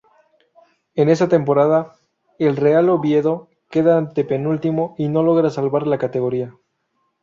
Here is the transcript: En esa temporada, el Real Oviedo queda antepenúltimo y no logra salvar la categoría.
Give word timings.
En 0.95 1.09
esa 1.09 1.27
temporada, 1.29 1.91
el 2.39 2.57
Real 2.57 2.89
Oviedo 2.89 3.49
queda 3.69 3.99
antepenúltimo 3.99 4.95
y 4.97 5.09
no 5.09 5.21
logra 5.21 5.51
salvar 5.51 5.85
la 5.85 5.99
categoría. 5.99 6.57